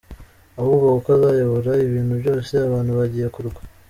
[0.59, 3.61] Ahubwo kuko azayobora ibintu byose abantu bagiye kurwa.